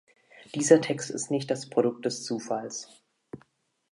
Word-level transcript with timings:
Dieser 0.55 0.81
Text 0.81 1.11
ist 1.11 1.29
nicht 1.29 1.51
das 1.51 1.69
Produkt 1.69 2.05
des 2.05 2.23
Zufalls. 2.23 2.89